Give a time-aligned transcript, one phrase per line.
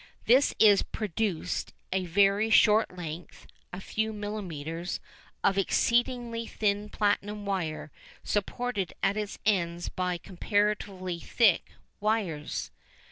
[0.25, 4.99] Thus is produced a very short length (a few millimetres)
[5.43, 7.91] of exceedingly thin platinum wire
[8.23, 12.71] supported at its ends by comparatively thick wires.